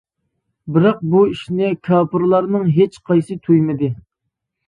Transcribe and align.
بىراق 0.77 1.01
بۇ 1.09 1.19
ئىشنى 1.33 1.67
كاپىرلارنىڭ 1.89 2.65
ھېچ 2.79 2.97
قايسىسى 3.11 3.37
تۇيمىدى. 3.49 3.91